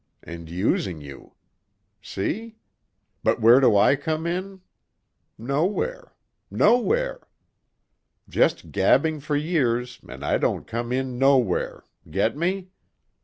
And 0.23 0.49
using 0.49 0.99
you. 0.99 1.35
See? 2.01 2.55
But 3.23 3.39
where 3.39 3.59
do 3.59 3.77
I 3.77 3.95
come 3.95 4.25
in? 4.25 4.61
Nowhere... 5.37 6.15
nowhere. 6.49 7.21
Just 8.27 8.71
gabbing 8.71 9.19
for 9.19 9.35
years 9.35 9.99
and 10.09 10.25
I 10.25 10.39
don't 10.39 10.65
come 10.65 10.91
in 10.91 11.19
nowhere.... 11.19 11.83
Get 12.09 12.35
me? 12.35 12.71